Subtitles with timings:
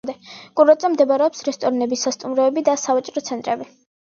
[0.59, 3.71] კურორტზე მდებარეობს რესტორნები, სასტუმროები და სავაჭრო ცენტრები.